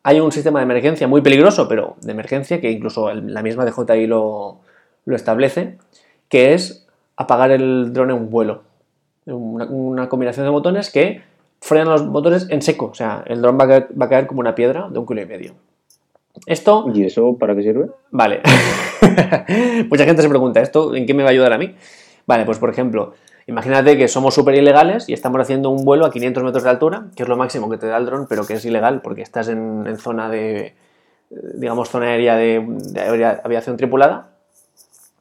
Hay 0.08 0.20
un 0.20 0.32
sistema 0.32 0.60
de 0.60 0.66
emergencia 0.66 1.08
muy 1.08 1.22
peligroso, 1.22 1.68
pero 1.68 1.96
de 2.02 2.12
emergencia, 2.12 2.62
que 2.62 2.70
incluso 2.70 3.12
la 3.12 3.42
misma 3.42 3.66
DJI 3.66 4.06
lo, 4.06 4.60
lo 5.04 5.16
establece, 5.16 5.80
que 6.30 6.54
es 6.54 6.86
apagar 7.18 7.50
el 7.50 7.92
drone 7.92 8.14
en 8.14 8.30
vuelo. 8.30 8.62
Una, 9.26 10.08
combinación 10.08 10.46
de 10.46 10.52
botones 10.52 10.92
que 10.92 11.24
frenan 11.60 11.90
los 11.90 12.06
motores 12.06 12.46
en 12.52 12.62
seco. 12.62 12.86
O 12.92 12.94
sea, 12.94 13.24
el 13.26 13.42
dron 13.42 13.58
va 13.58 14.06
a 14.06 14.08
caer, 14.10 14.28
como 14.28 14.42
una 14.42 14.54
piedra 14.54 14.90
de 14.92 15.00
un 15.00 15.08
kilo 15.08 15.24
y 15.24 15.26
medio. 15.26 15.54
Esto. 16.46 16.86
¿Y 16.94 17.04
eso 17.04 17.36
para 17.40 17.56
qué 17.56 17.64
sirve? 17.64 17.88
Vale. 18.12 18.42
Mucha 19.90 20.06
gente 20.06 20.22
se 20.22 20.30
pregunta, 20.30 20.62
¿esto 20.62 20.96
en 20.96 21.08
qué 21.08 21.16
me 21.16 21.24
va 21.24 21.30
a 21.30 21.32
ayudar 21.32 21.52
a 21.52 21.58
mí? 21.58 21.74
Vale, 22.28 22.46
pues 22.46 22.60
por 22.60 22.70
ejemplo, 22.70 23.16
imagínate 23.48 23.98
que 23.98 24.08
somos 24.08 24.34
súper 24.34 24.56
ilegales 24.56 25.08
y 25.10 25.14
estamos 25.14 25.40
haciendo 25.42 25.70
un 25.70 25.86
vuelo 25.86 26.06
a 26.06 26.12
500 26.12 26.44
metros 26.44 26.64
de 26.64 26.70
altura, 26.70 27.06
que 27.16 27.24
es 27.24 27.30
lo 27.30 27.38
máximo 27.38 27.70
que 27.70 27.78
te 27.78 27.88
da 27.88 27.98
el 27.98 28.06
dron, 28.06 28.28
pero 28.28 28.46
que 28.46 28.54
es 28.54 28.66
ilegal 28.66 29.02
porque 29.02 29.22
estás 29.22 29.48
en, 29.48 29.98
zona 29.98 30.30
de, 30.30 30.76
digamos, 31.30 31.90
zona 31.90 32.08
aérea 32.08 32.36
de, 32.36 32.66
de 32.92 33.26
aviación 33.44 33.78
tripulada. 33.78 34.30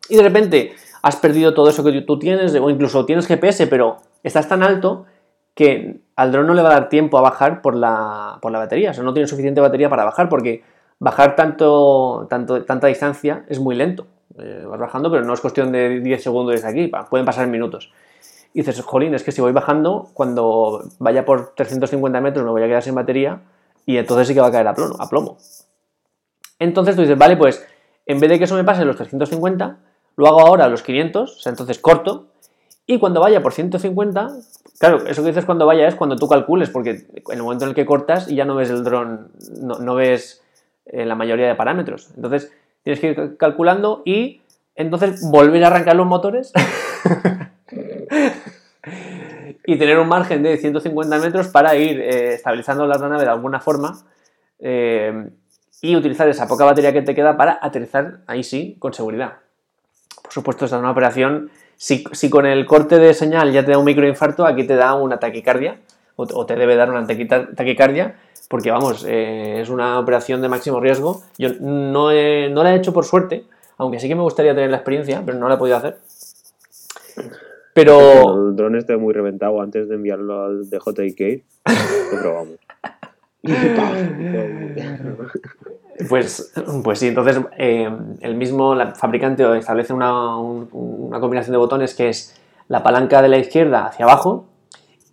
Y 0.09 0.16
de 0.16 0.23
repente 0.23 0.73
has 1.02 1.16
perdido 1.16 1.54
todo 1.54 1.69
eso 1.69 1.85
que 1.85 2.00
tú 2.02 2.19
tienes, 2.19 2.54
o 2.54 2.71
incluso 2.71 3.04
tienes 3.04 3.26
GPS, 3.26 3.66
pero 3.66 3.99
estás 4.23 4.49
tan 4.49 4.62
alto 4.62 5.07
que 5.54 6.00
al 6.16 6.33
dron 6.33 6.47
no 6.47 6.54
le 6.54 6.62
va 6.62 6.71
a 6.71 6.75
dar 6.75 6.88
tiempo 6.88 7.19
a 7.19 7.21
bajar 7.21 7.62
por 7.62 7.76
la, 7.76 8.38
por 8.40 8.52
la 8.52 8.59
batería, 8.59 8.90
o 8.90 8.95
sea, 8.95 9.04
no 9.04 9.12
tiene 9.12 9.28
suficiente 9.28 9.61
batería 9.61 9.88
para 9.88 10.04
bajar, 10.04 10.28
porque 10.28 10.64
bajar 10.99 11.37
tanto, 11.37 12.26
tanto, 12.28 12.64
tanta 12.64 12.87
distancia 12.87 13.45
es 13.49 13.61
muy 13.61 13.75
lento. 13.75 14.07
Eh, 14.38 14.64
vas 14.69 14.81
bajando, 14.81 15.11
pero 15.11 15.25
no 15.25 15.33
es 15.33 15.40
cuestión 15.40 15.73
de 15.73 16.00
10 16.00 16.23
segundos 16.23 16.54
desde 16.54 16.69
aquí, 16.69 16.90
pueden 17.11 17.25
pasar 17.25 17.47
minutos. 17.47 17.93
Y 18.52 18.61
dices, 18.61 18.81
jolín, 18.83 19.14
es 19.14 19.23
que 19.23 19.33
si 19.33 19.40
voy 19.40 19.52
bajando, 19.52 20.11
cuando 20.14 20.85
vaya 20.99 21.25
por 21.25 21.54
350 21.54 22.21
metros 22.21 22.45
me 22.45 22.50
voy 22.50 22.62
a 22.62 22.66
quedar 22.66 22.83
sin 22.83 22.95
batería 22.95 23.40
y 23.87 23.97
entonces 23.97 24.28
sí 24.28 24.35
que 24.35 24.40
va 24.40 24.49
a 24.49 24.52
caer 24.52 24.69
a 24.69 24.75
plomo. 24.75 24.97
A 24.99 25.09
plomo. 25.09 25.38
Entonces 26.59 26.95
tú 26.97 27.02
dices, 27.02 27.19
vale, 27.19 27.37
pues 27.37 27.66
en 28.07 28.21
vez 28.21 28.31
de 28.31 28.38
que 28.38 28.45
eso 28.45 28.54
me 28.54 28.64
pase 28.64 28.85
los 28.85 28.97
350, 28.97 29.78
lo 30.16 30.26
hago 30.26 30.40
ahora 30.40 30.66
a 30.66 30.69
los 30.69 30.83
500, 30.83 31.31
o 31.31 31.40
sea, 31.40 31.50
entonces 31.50 31.78
corto, 31.78 32.26
y 32.87 32.99
cuando 32.99 33.21
vaya 33.21 33.43
por 33.43 33.52
150, 33.52 34.28
claro, 34.78 35.07
eso 35.07 35.23
que 35.23 35.28
dices 35.28 35.47
cuando 35.47 35.66
vaya 35.66 35.88
es 35.88 35.95
cuando 35.95 36.16
tú 36.16 36.28
calcules, 36.28 36.69
porque 36.69 36.90
en 36.90 37.23
el 37.38 37.43
momento 37.43 37.64
en 37.64 37.71
el 37.71 37.75
que 37.75 37.87
cortas 37.87 38.26
ya 38.26 38.45
no 38.45 38.54
ves 38.54 38.71
el 38.71 38.85
dron, 38.85 39.31
no, 39.61 39.95
ves 39.95 40.43
eh, 40.87 41.07
la 41.07 41.14
mayoría 41.14 41.49
de 41.49 41.54
parámetros. 41.54 42.11
Entonces 42.14 42.52
tienes 42.85 43.00
que 43.00 43.09
ir 43.09 43.37
calculando 43.37 44.03
y 44.05 44.43
entonces 44.76 45.29
volver 45.31 45.64
a 45.64 45.69
arrancar 45.69 45.97
los 45.97 46.07
motores 46.07 46.53
y 49.67 49.79
tener 49.79 49.99
un 49.99 50.09
margen 50.09 50.43
de 50.43 50.59
150 50.59 51.19
metros 51.19 51.49
para 51.49 51.75
ir 51.75 52.00
eh, 52.00 52.35
estabilizando 52.35 52.87
la 52.87 52.99
nave 52.99 53.25
de 53.25 53.31
alguna 53.31 53.61
forma 53.61 53.99
eh, 54.61 55.31
y 55.81 55.97
utilizar 55.97 56.29
esa 56.29 56.47
poca 56.47 56.64
batería 56.64 56.93
que 56.93 57.03
te 57.03 57.14
queda 57.14 57.37
para 57.37 57.59
aterrizar 57.61 58.21
ahí 58.26 58.43
sí 58.43 58.76
con 58.79 58.95
seguridad. 58.95 59.35
Por 60.23 60.33
supuesto, 60.33 60.64
esta 60.64 60.76
es 60.76 60.81
una 60.81 60.91
operación. 60.91 61.50
Si, 61.76 62.31
con 62.31 62.47
el 62.47 62.64
corte 62.67 62.99
de 62.99 63.12
señal 63.12 63.53
ya 63.53 63.64
te 63.64 63.73
da 63.73 63.79
un 63.79 63.85
microinfarto, 63.85 64.47
aquí 64.47 64.64
te 64.64 64.76
da 64.76 64.95
una 64.95 65.19
taquicardia, 65.19 65.81
o, 66.17 66.47
te 66.47 66.57
debe 66.57 66.76
dar 66.76 66.91
una 66.91 67.07
taquicardia, 67.07 68.17
porque 68.49 68.71
vamos, 68.71 69.05
eh, 69.09 69.61
es 69.61 69.69
una 69.69 69.99
operación 69.99 70.43
de 70.43 70.49
máximo 70.49 70.81
riesgo. 70.81 71.23
Yo 71.39 71.51
no, 71.61 72.11
no 72.11 72.63
la 72.63 72.75
he 72.75 72.77
hecho 72.77 72.93
por 72.93 73.05
suerte, 73.05 73.45
aunque 73.79 74.01
sí 74.01 74.09
que 74.09 74.15
me 74.15 74.23
gustaría 74.23 74.55
tener 74.55 74.71
la 74.71 74.77
experiencia, 74.77 75.23
pero 75.25 75.39
no 75.39 75.49
la 75.49 75.55
he 75.55 75.59
podido 75.59 75.77
hacer. 75.77 75.99
Pero. 77.73 78.49
El 78.49 78.57
drone 78.57 78.79
esté 78.79 78.97
muy 78.97 79.13
reventado 79.13 79.61
antes 79.61 79.89
de 79.89 79.97
enviarlo 79.97 80.45
al 80.45 80.71
DJIK, 80.71 81.45
lo 82.13 82.21
probamos. 82.21 82.59
Pues, 86.09 86.53
pues 86.83 86.99
sí, 86.99 87.07
entonces 87.07 87.41
eh, 87.57 87.89
el 88.21 88.35
mismo 88.35 88.75
fabricante 88.97 89.45
establece 89.57 89.93
una, 89.93 90.37
una, 90.39 91.21
combinación 91.21 91.53
de 91.53 91.59
botones 91.59 91.95
que 91.95 92.09
es 92.09 92.37
la 92.67 92.83
palanca 92.83 93.23
de 93.23 93.29
la 93.29 93.39
izquierda 93.39 93.87
hacia 93.87 94.05
abajo 94.05 94.49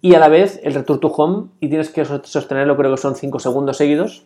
y 0.01 0.15
a 0.15 0.19
la 0.19 0.27
vez 0.27 0.59
el 0.63 0.73
return 0.73 0.99
to 0.99 1.07
home 1.09 1.49
y 1.59 1.69
tienes 1.69 1.89
que 1.89 2.03
sostenerlo, 2.05 2.75
creo 2.75 2.91
que 2.91 2.97
son 2.97 3.15
5 3.15 3.39
segundos 3.39 3.77
seguidos 3.77 4.23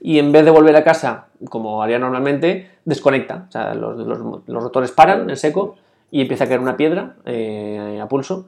y 0.00 0.18
en 0.18 0.32
vez 0.32 0.44
de 0.44 0.50
volver 0.50 0.74
a 0.76 0.84
casa 0.84 1.26
como 1.50 1.82
haría 1.82 1.98
normalmente, 1.98 2.70
desconecta. 2.84 3.46
O 3.48 3.52
sea, 3.52 3.74
los, 3.74 3.98
los, 4.46 4.62
rotores 4.62 4.90
paran 4.92 5.28
en 5.28 5.36
seco 5.36 5.76
y 6.10 6.22
empieza 6.22 6.44
a 6.44 6.48
caer 6.48 6.60
una 6.60 6.76
piedra 6.76 7.16
eh, 7.26 8.00
a 8.02 8.08
pulso 8.08 8.46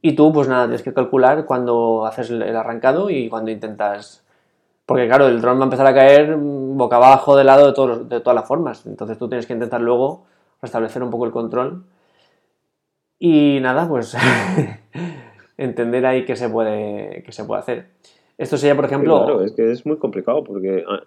y 0.00 0.12
tú 0.12 0.32
pues 0.32 0.48
nada, 0.48 0.64
tienes 0.64 0.82
que 0.82 0.94
calcular 0.94 1.44
cuando 1.44 2.06
haces 2.06 2.30
el 2.30 2.56
arrancado 2.56 3.10
y 3.10 3.28
cuando 3.28 3.50
intentas 3.50 4.22
porque 4.88 5.06
claro, 5.06 5.26
el 5.28 5.42
dron 5.42 5.58
va 5.58 5.62
a 5.62 5.64
empezar 5.64 5.86
a 5.86 5.92
caer 5.92 6.34
boca 6.38 6.96
abajo 6.96 7.36
de 7.36 7.44
lado 7.44 7.72
de, 7.72 8.04
de 8.04 8.20
todas 8.20 8.34
las 8.34 8.48
formas. 8.48 8.86
Entonces 8.86 9.18
tú 9.18 9.28
tienes 9.28 9.46
que 9.46 9.52
intentar 9.52 9.82
luego 9.82 10.24
restablecer 10.62 11.02
un 11.02 11.10
poco 11.10 11.26
el 11.26 11.30
control. 11.30 11.84
Y 13.18 13.58
nada, 13.60 13.86
pues 13.86 14.16
entender 15.58 16.06
ahí 16.06 16.24
qué 16.24 16.36
se 16.36 16.48
puede, 16.48 17.22
qué 17.24 17.32
se 17.32 17.44
puede 17.44 17.60
hacer. 17.60 17.86
Esto 18.38 18.56
sería, 18.56 18.76
por 18.76 18.84
ejemplo... 18.84 19.24
Claro, 19.24 19.44
es 19.44 19.52
que 19.52 19.72
es 19.72 19.84
muy 19.84 19.96
complicado 19.96 20.44
porque 20.44 20.84
ah, 20.88 21.02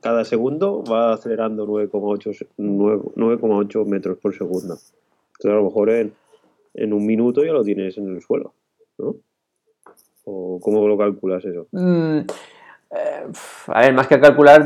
cada 0.00 0.24
segundo 0.24 0.84
va 0.84 1.14
acelerando 1.14 1.66
9,8 1.66 3.86
metros 3.86 4.18
por 4.18 4.32
segundo. 4.34 4.74
Entonces 4.74 5.50
a 5.50 5.54
lo 5.54 5.64
mejor 5.64 5.90
en, 5.90 6.12
un 6.92 7.04
minuto 7.04 7.44
ya 7.44 7.52
lo 7.52 7.64
tienes 7.64 7.98
en 7.98 8.14
el 8.14 8.22
suelo, 8.22 8.54
¿no? 8.98 9.16
¿O 10.24 10.60
cómo 10.60 10.86
lo 10.86 10.96
calculas 10.96 11.44
eso? 11.44 11.66
Mm, 11.72 12.20
eh, 12.90 13.26
a 13.66 13.80
ver, 13.80 13.94
más 13.94 14.06
que 14.06 14.20
calcular, 14.20 14.62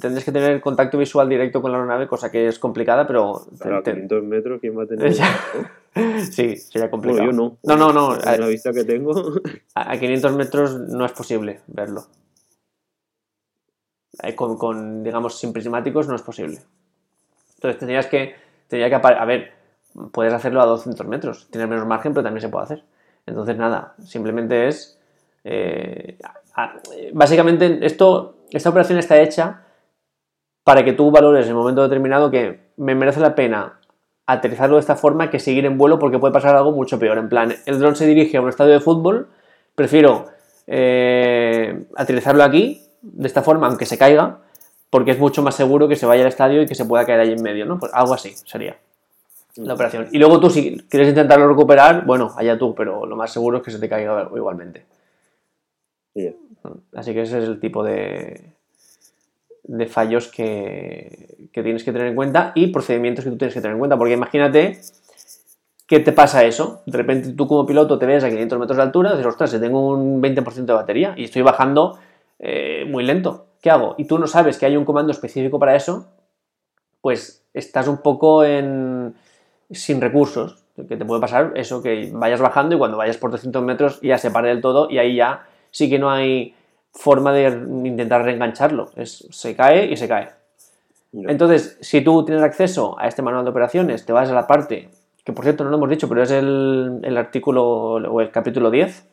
tendréis 0.00 0.24
que 0.24 0.32
tener 0.32 0.60
contacto 0.60 0.96
visual 0.96 1.28
directo 1.28 1.60
con 1.60 1.70
la 1.70 1.78
aeronave, 1.78 2.08
cosa 2.08 2.30
que 2.30 2.48
es 2.48 2.58
complicada, 2.58 3.06
pero. 3.06 3.46
a 3.60 3.82
500 3.82 4.22
metros, 4.24 4.60
¿quién 4.60 4.78
va 4.78 4.84
a 4.84 4.86
tener? 4.86 5.12
sí, 6.30 6.56
sería 6.56 6.90
complicado. 6.90 7.26
yo 7.26 7.32
no. 7.32 7.58
No, 7.62 7.76
no, 7.76 7.92
no. 7.92 8.12
A 8.12 8.36
la 8.36 8.46
vista 8.46 8.72
que 8.72 8.84
tengo. 8.84 9.12
A 9.74 9.98
500 9.98 10.32
metros 10.34 10.78
no 10.78 11.04
es 11.04 11.12
posible 11.12 11.60
verlo. 11.66 12.06
Eh, 14.22 14.34
con, 14.34 14.56
con, 14.56 15.02
digamos, 15.02 15.38
sin 15.38 15.52
prismáticos 15.52 16.08
no 16.08 16.16
es 16.16 16.22
posible. 16.22 16.58
Entonces 17.56 17.78
tendrías 17.78 18.06
que. 18.06 18.34
Tendría 18.68 18.88
que 18.88 19.06
a 19.06 19.24
ver, 19.26 19.52
puedes 20.12 20.32
hacerlo 20.32 20.62
a 20.62 20.66
200 20.66 21.06
metros. 21.06 21.48
Tienes 21.50 21.68
menos 21.68 21.86
margen, 21.86 22.14
pero 22.14 22.24
también 22.24 22.40
se 22.40 22.48
puede 22.48 22.64
hacer. 22.64 22.84
Entonces, 23.26 23.58
nada, 23.58 23.94
simplemente 24.02 24.68
es. 24.68 24.98
Eh, 25.44 26.18
básicamente 27.12 27.78
esto, 27.82 28.36
esta 28.50 28.70
operación 28.70 28.98
está 28.98 29.20
hecha 29.20 29.62
para 30.64 30.84
que 30.84 30.92
tú 30.92 31.10
valores 31.10 31.46
en 31.46 31.52
un 31.52 31.60
momento 31.60 31.82
determinado 31.82 32.30
que 32.30 32.60
me 32.76 32.94
merece 32.94 33.20
la 33.20 33.34
pena 33.34 33.80
aterrizarlo 34.26 34.76
de 34.76 34.80
esta 34.80 34.96
forma 34.96 35.30
que 35.30 35.38
seguir 35.38 35.66
en 35.66 35.76
vuelo 35.76 35.98
porque 35.98 36.18
puede 36.18 36.32
pasar 36.32 36.54
algo 36.54 36.72
mucho 36.72 36.98
peor. 36.98 37.18
En 37.18 37.28
plan, 37.28 37.54
el 37.66 37.78
dron 37.78 37.96
se 37.96 38.06
dirige 38.06 38.36
a 38.36 38.40
un 38.40 38.48
estadio 38.48 38.72
de 38.72 38.80
fútbol, 38.80 39.28
prefiero 39.74 40.26
eh, 40.66 41.84
aterrizarlo 41.96 42.44
aquí, 42.44 42.82
de 43.02 43.26
esta 43.26 43.42
forma, 43.42 43.66
aunque 43.66 43.86
se 43.86 43.98
caiga, 43.98 44.38
porque 44.90 45.10
es 45.12 45.18
mucho 45.18 45.42
más 45.42 45.54
seguro 45.54 45.88
que 45.88 45.96
se 45.96 46.06
vaya 46.06 46.22
al 46.22 46.28
estadio 46.28 46.62
y 46.62 46.66
que 46.66 46.74
se 46.74 46.84
pueda 46.84 47.04
caer 47.04 47.20
ahí 47.20 47.32
en 47.32 47.42
medio, 47.42 47.66
¿no? 47.66 47.78
Pues 47.78 47.92
algo 47.94 48.14
así 48.14 48.34
sería 48.46 48.76
la 49.56 49.74
operación. 49.74 50.08
Y 50.12 50.18
luego 50.18 50.40
tú, 50.40 50.50
si 50.50 50.78
quieres 50.88 51.08
intentarlo 51.08 51.48
recuperar, 51.48 52.04
bueno, 52.06 52.32
allá 52.36 52.56
tú, 52.58 52.74
pero 52.74 53.04
lo 53.06 53.16
más 53.16 53.32
seguro 53.32 53.58
es 53.58 53.64
que 53.64 53.70
se 53.70 53.78
te 53.78 53.88
caiga 53.88 54.28
igualmente. 54.34 54.86
Así 56.94 57.12
que 57.12 57.22
ese 57.22 57.38
es 57.38 57.44
el 57.44 57.58
tipo 57.58 57.82
de, 57.82 58.52
de 59.64 59.86
fallos 59.86 60.28
que, 60.28 61.48
tienes 61.52 61.84
que 61.84 61.92
tener 61.92 62.08
en 62.08 62.14
cuenta 62.14 62.52
y 62.54 62.68
procedimientos 62.68 63.24
que 63.24 63.30
tú 63.30 63.38
tienes 63.38 63.54
que 63.54 63.60
tener 63.60 63.74
en 63.74 63.78
cuenta. 63.78 63.96
Porque 63.96 64.14
imagínate 64.14 64.80
que 65.86 66.00
te 66.00 66.12
pasa 66.12 66.44
eso. 66.44 66.82
De 66.86 66.96
repente 66.96 67.32
tú 67.32 67.46
como 67.46 67.66
piloto 67.66 67.98
te 67.98 68.06
ves 68.06 68.24
a 68.24 68.30
500 68.30 68.58
metros 68.58 68.76
de 68.76 68.82
altura 68.82 69.10
y 69.10 69.12
dices, 69.16 69.26
ostras, 69.26 69.50
tengo 69.52 69.90
un 69.90 70.22
20% 70.22 70.64
de 70.64 70.72
batería 70.72 71.14
y 71.16 71.24
estoy 71.24 71.42
bajando 71.42 71.98
eh, 72.38 72.84
muy 72.88 73.04
lento. 73.04 73.46
¿Qué 73.60 73.70
hago? 73.70 73.94
Y 73.98 74.06
tú 74.06 74.18
no 74.18 74.26
sabes 74.26 74.58
que 74.58 74.66
hay 74.66 74.76
un 74.76 74.84
comando 74.84 75.12
específico 75.12 75.58
para 75.58 75.76
eso, 75.76 76.08
pues 77.00 77.44
estás 77.54 77.86
un 77.86 77.98
poco 77.98 78.44
en, 78.44 79.14
sin 79.70 80.00
recursos. 80.00 80.58
Que 80.74 80.96
te 80.96 81.04
puede 81.04 81.20
pasar 81.20 81.52
eso, 81.54 81.82
que 81.82 82.10
vayas 82.14 82.40
bajando 82.40 82.74
y 82.74 82.78
cuando 82.78 82.96
vayas 82.96 83.18
por 83.18 83.30
300 83.30 83.62
metros 83.62 84.00
ya 84.00 84.16
se 84.16 84.30
pare 84.30 84.48
del 84.48 84.62
todo 84.62 84.90
y 84.90 84.96
ahí 84.98 85.16
ya 85.16 85.46
sí 85.72 85.90
que 85.90 85.98
no 85.98 86.08
hay 86.10 86.54
forma 86.92 87.32
de 87.32 87.48
intentar 87.84 88.22
reengancharlo. 88.22 88.90
Es, 88.94 89.26
se 89.30 89.56
cae 89.56 89.86
y 89.86 89.96
se 89.96 90.06
cae. 90.06 90.28
Entonces, 91.12 91.76
si 91.80 92.00
tú 92.00 92.24
tienes 92.24 92.44
acceso 92.44 92.98
a 92.98 93.08
este 93.08 93.22
manual 93.22 93.44
de 93.44 93.50
operaciones, 93.50 94.06
te 94.06 94.12
vas 94.12 94.30
a 94.30 94.34
la 94.34 94.46
parte, 94.46 94.88
que 95.24 95.32
por 95.32 95.44
cierto 95.44 95.64
no 95.64 95.70
lo 95.70 95.76
hemos 95.76 95.90
dicho, 95.90 96.08
pero 96.08 96.22
es 96.22 96.30
el, 96.30 97.16
artículo 97.18 97.64
o 97.64 98.20
el 98.20 98.30
capítulo 98.30 98.70
10, 98.70 99.08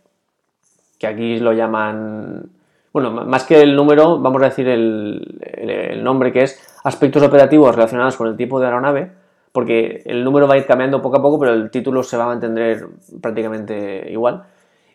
que 0.98 1.08
aquí 1.08 1.40
lo 1.40 1.52
llaman, 1.52 2.50
bueno, 2.94 3.12
más 3.12 3.44
que 3.44 3.62
el 3.62 3.76
número, 3.76 4.18
vamos 4.20 4.42
a 4.42 4.46
decir 4.46 4.68
el, 4.70 5.40
el, 5.42 6.04
nombre 6.04 6.32
que 6.32 6.44
es 6.44 6.62
aspectos 6.86 7.22
operativos 7.22 7.76
relacionados 7.76 8.16
con 8.16 8.28
el 8.28 8.38
tipo 8.38 8.62
de 8.62 8.68
aeronave, 8.68 9.12
porque 9.52 10.02
el 10.06 10.24
número 10.24 10.48
va 10.48 10.54
a 10.54 10.58
ir 10.58 10.66
cambiando 10.66 11.02
poco 11.02 11.18
a 11.18 11.22
poco, 11.22 11.40
pero 11.40 11.54
el 11.54 11.70
título 11.70 12.04
se 12.04 12.16
va 12.16 12.26
a 12.26 12.28
mantener 12.28 12.88
prácticamente 13.22 14.10
igual. 14.10 14.44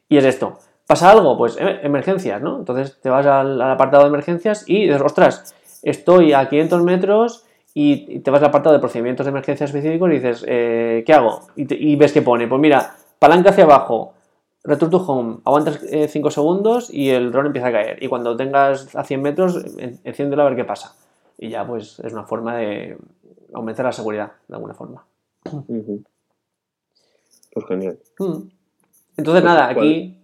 Y 0.08 0.16
es 0.16 0.24
esto, 0.24 0.58
¿Pasa 0.86 1.10
algo? 1.10 1.36
Pues 1.38 1.56
eh, 1.58 1.80
emergencias, 1.82 2.42
¿no? 2.42 2.58
Entonces 2.58 3.00
te 3.00 3.08
vas 3.08 3.24
al, 3.26 3.60
apartado 3.62 4.02
de 4.04 4.10
emergencias 4.10 4.64
y 4.66 4.84
dices, 4.86 5.00
ostras, 5.00 5.54
estoy 5.82 6.32
a 6.32 6.48
500 6.48 6.82
metros 6.82 7.44
y 7.72 8.20
te 8.20 8.30
vas 8.30 8.42
al 8.42 8.48
apartado 8.48 8.74
de 8.74 8.80
procedimientos 8.80 9.24
de 9.26 9.30
emergencia 9.30 9.64
específicos 9.64 10.10
y 10.10 10.14
dices, 10.14 10.44
eh, 10.46 11.02
¿qué 11.06 11.12
hago? 11.14 11.40
Y, 11.56 11.96
ves 11.96 12.12
que 12.12 12.22
pone, 12.22 12.46
pues 12.46 12.60
mira, 12.60 12.94
palanca 13.18 13.50
hacia 13.50 13.64
abajo, 13.64 14.12
return 14.62 14.90
to 14.90 14.98
home, 14.98 15.38
aguantas 15.44 15.80
5 16.08 16.30
segundos 16.30 16.92
y 16.92 17.10
el 17.10 17.32
dron 17.32 17.46
empieza 17.46 17.68
a 17.68 17.72
caer. 17.72 18.02
Y 18.02 18.08
cuando 18.08 18.36
tengas 18.36 18.94
a 18.94 19.04
100 19.04 19.22
metros, 19.22 19.56
en- 19.78 19.98
enciéndelo 20.04 20.42
a 20.42 20.46
ver 20.46 20.56
qué 20.56 20.64
pasa. 20.64 20.94
Y 21.38 21.48
ya, 21.48 21.66
pues, 21.66 21.98
es 22.00 22.12
una 22.12 22.24
forma 22.24 22.56
de 22.56 22.96
aumentar 23.54 23.86
la 23.86 23.92
seguridad, 23.92 24.32
de 24.46 24.54
alguna 24.54 24.74
forma. 24.74 25.04
Pues 27.52 27.66
genial. 27.66 27.98
Mm. 28.18 28.24
Entonces, 29.16 29.42
Pues, 29.42 29.44
nada, 29.44 29.74
¿cuál? 29.74 29.86
aquí... 29.86 30.23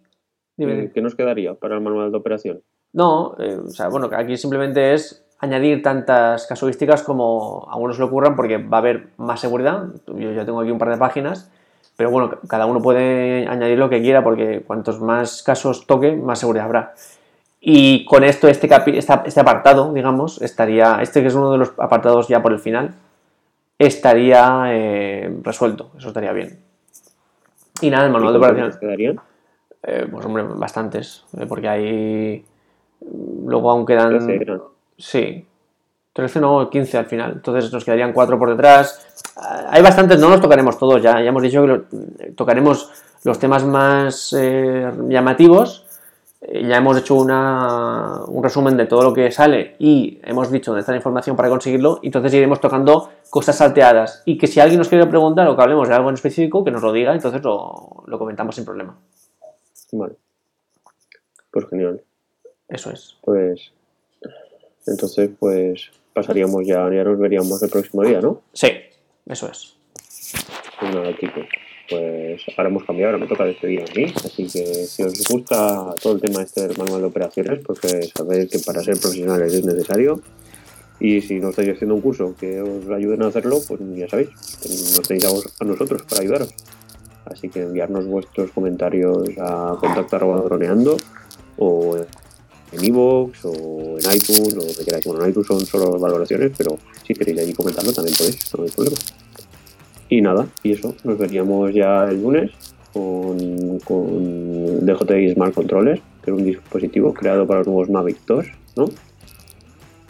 dime, 0.61 0.73
Eh, 0.73 0.76
dime. 0.76 0.93
¿Qué 0.93 1.00
nos 1.02 1.14
quedaría 1.14 1.55
para 1.55 1.75
el 1.75 1.81
manual 1.81 2.11
de 2.12 2.17
operación? 2.19 2.61
No, 2.93 3.35
eh, 3.38 3.57
o 3.64 3.69
sea, 3.71 3.88
bueno, 3.88 4.09
aquí 4.12 4.37
simplemente 4.37 4.95
es 4.95 5.25
añadir 5.38 5.83
tantas 5.83 6.47
casuísticas 6.47 7.02
como 7.02 7.67
a 7.71 7.76
uno 7.76 7.93
se 7.95 8.00
le 8.00 8.07
ocurran 8.07 8.37
porque 8.37 8.59
va 8.59 8.79
a 8.79 8.81
haber 8.81 9.09
más 9.17 9.40
seguridad. 9.40 9.85
Yo 10.07 10.33
ya 10.33 10.45
tengo 10.45 10.61
aquí 10.61 10.71
un 10.71 10.79
par 10.79 10.90
de 10.90 10.97
páginas, 10.99 11.50
pero 11.97 12.11
bueno, 12.11 12.31
cada 12.49 12.67
uno 12.67 12.81
puede 12.83 13.47
añadir 13.49 13.79
lo 13.79 13.88
que 13.88 14.00
quiera 14.02 14.23
porque 14.23 14.62
cuantos 14.67 15.00
más 15.00 15.43
casos 15.43 15.87
toque, 15.87 16.12
más 16.12 16.38
seguridad 16.40 16.67
habrá. 16.67 16.95
Y 17.61 18.05
con 18.07 18.25
esto, 18.25 18.49
este, 18.49 18.69
capi- 18.69 18.97
esta- 18.97 19.23
este 19.26 19.40
apartado, 19.40 19.93
digamos, 19.93 20.40
estaría, 20.43 20.99
este 21.02 21.21
que 21.23 21.29
es 21.29 21.35
uno 21.35 21.52
de 21.52 21.59
los 21.59 21.73
apartados 21.79 22.26
ya 22.29 22.43
por 22.43 22.52
el 22.52 22.59
final, 22.59 22.95
estaría 23.79 24.64
eh, 24.69 25.35
resuelto, 25.43 25.90
eso 25.97 26.09
estaría 26.09 26.33
bien. 26.33 26.59
Y 27.81 27.90
nada, 27.90 28.07
el 28.07 28.12
manual 28.12 28.33
de 28.33 28.38
¿Y 28.38 28.40
cuántos 28.40 28.59
operación. 28.59 28.69
nos 28.69 28.79
quedarían? 28.79 29.21
Eh, 29.82 30.06
pues 30.10 30.25
hombre, 30.26 30.42
bastantes, 30.42 31.25
eh, 31.38 31.46
porque 31.46 31.68
hay... 31.68 32.44
Luego 33.46 33.70
aún 33.70 33.87
quedan... 33.87 34.10
13 34.10 34.37
eran. 34.42 34.62
Sí. 34.99 35.46
13 36.12 36.40
no, 36.40 36.68
15 36.68 36.99
al 36.99 37.06
final. 37.06 37.32
Entonces 37.37 37.72
nos 37.72 37.84
quedarían 37.84 38.12
4 38.12 38.38
por 38.38 38.50
detrás. 38.50 39.06
Ah, 39.37 39.68
Hay 39.70 39.82
bastantes, 39.82 40.18
no 40.20 40.28
los 40.28 40.40
tocaremos 40.40 40.78
todos 40.78 41.00
ya. 41.02 41.12
Ya 41.20 41.28
hemos 41.28 41.42
dicho 41.42 41.62
que 41.62 41.68
lo- 41.68 41.84
tocaremos 42.34 42.90
los 43.25 43.38
temas 43.38 43.64
más 43.64 44.34
eh, 44.38 44.90
llamativos. 45.08 45.87
Eh, 46.42 46.66
Ya 46.68 46.76
hemos 46.78 46.99
hecho 46.99 47.14
una- 47.14 48.20
un 48.26 48.42
resumen 48.42 48.76
de 48.76 48.87
todo 48.87 49.02
lo 49.02 49.14
que 49.14 49.30
sale 49.30 49.76
y 49.78 50.18
hemos 50.25 50.50
dicho 50.50 50.72
dónde 50.72 50.80
está 50.80 50.92
la 50.92 50.96
información 50.99 51.37
para 51.37 51.49
conseguirlo. 51.49 52.00
Entonces 52.02 52.34
iremos 52.34 52.60
tocando 52.60 53.08
cosas 53.30 53.56
salteadas. 53.56 54.22
Y 54.26 54.37
que 54.37 54.46
si 54.46 54.60
alguien 54.60 54.78
nos 54.78 54.88
quiere 54.88 55.06
preguntar 55.06 55.46
o 55.49 55.56
que 55.56 55.62
hablemos 55.62 55.88
de 55.88 55.94
algo 55.94 56.08
en 56.10 56.14
específico, 56.16 56.64
que 56.64 56.70
nos 56.70 56.82
lo 56.82 56.92
diga, 56.92 57.14
entonces 57.14 57.42
lo, 57.42 58.02
lo 58.06 58.18
comentamos 58.18 58.54
sin 58.56 58.64
problema. 58.66 58.94
Vale. 59.92 60.14
Pues 61.50 61.66
genial. 61.68 62.02
Eso 62.68 62.90
es. 62.90 63.16
Pues 63.23 63.73
entonces 64.87 65.30
pues 65.38 65.90
pasaríamos 66.12 66.66
ya, 66.66 66.88
ya 66.92 67.04
nos 67.04 67.18
veríamos 67.18 67.62
el 67.62 67.70
próximo 67.70 68.02
día, 68.04 68.20
¿no? 68.20 68.42
Sí, 68.52 68.68
eso 69.26 69.50
es. 69.50 69.75
Pues 70.78 70.94
nada, 70.94 71.16
chicos. 71.18 71.47
Pues 71.88 72.40
ahora 72.56 72.70
hemos 72.70 72.85
cambiado, 72.85 73.12
ahora 73.12 73.25
me 73.25 73.28
toca 73.28 73.44
despedir 73.44 73.80
a 73.82 73.94
mí. 73.94 74.04
Así 74.25 74.47
que 74.47 74.64
si 74.87 75.02
os 75.02 75.25
gusta 75.28 75.92
todo 76.00 76.14
el 76.14 76.20
tema 76.20 76.42
este 76.42 76.68
del 76.68 76.78
manual 76.78 77.00
de 77.00 77.06
operaciones, 77.09 77.61
porque 77.66 78.02
sabéis 78.16 78.49
que 78.50 78.61
para 78.61 78.82
ser 78.82 78.99
profesionales 78.99 79.52
es 79.52 79.64
necesario. 79.64 80.20
Y 81.00 81.20
si 81.23 81.40
no 81.40 81.49
estáis 81.49 81.70
haciendo 81.70 81.94
un 81.97 82.02
curso 82.02 82.35
que 82.38 82.61
os 82.61 82.88
ayuden 82.90 83.23
a 83.23 83.28
hacerlo, 83.28 83.59
pues 83.66 83.80
ya 83.97 84.06
sabéis, 84.09 84.28
nos 84.94 85.02
tenéis 85.09 85.25
a, 85.25 85.30
vos- 85.30 85.52
a 85.59 85.64
nosotros 85.64 86.02
para 86.02 86.20
ayudaros. 86.23 86.54
Así 87.30 87.49
que 87.49 87.62
enviarnos 87.62 88.06
vuestros 88.06 88.50
comentarios 88.50 89.28
a 89.38 89.76
contacto 89.78 90.16
arroba 90.16 90.42
droneando 90.42 90.96
o 91.58 91.96
en 92.72 92.84
iVoox 92.84 93.44
o 93.44 93.99
en 93.99 94.14
iTunes 94.14 94.54
o 94.54 94.60
donde 94.60 94.84
queráis. 94.84 95.04
Bueno, 95.04 95.25
en 95.25 95.30
iTunes 95.30 95.46
son 95.46 95.64
solo 95.64 95.99
valoraciones, 95.99 96.52
pero 96.56 96.78
si 97.06 97.14
queréis 97.14 97.40
allí 97.40 97.52
comentarlo 97.52 97.92
también 97.92 98.16
podéis, 98.16 98.54
no 98.56 98.64
hay 98.64 98.70
problema. 98.70 98.96
Y 100.08 100.20
nada, 100.20 100.49
y 100.64 100.72
eso, 100.72 100.94
nos 101.04 101.18
veríamos 101.18 101.72
ya 101.72 102.04
el 102.04 102.20
lunes 102.20 102.50
con, 102.92 103.78
con 103.80 104.84
DJI 104.84 105.34
Smart 105.34 105.54
Controller, 105.54 106.02
que 106.25 106.30
es 106.32 106.37
un 106.37 106.44
dispositivo 106.44 107.14
creado 107.14 107.46
para 107.46 107.60
los 107.60 107.68
nuevos 107.68 107.90
Mavic 107.90 108.18
2, 108.26 108.46
¿no? 108.76 108.87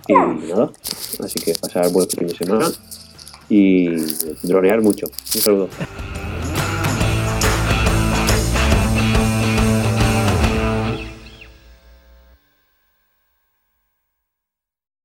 Y 0.09 0.15
nada, 0.49 0.71
así 1.23 1.39
que 1.39 1.55
pasar 1.55 1.91
buen 1.93 2.09
fin 2.09 2.29
de 2.29 2.35
semana 2.35 2.67
y 3.49 3.89
dronear 4.43 4.81
mucho. 4.81 5.07
Un 5.07 5.41
saludo. 5.41 5.69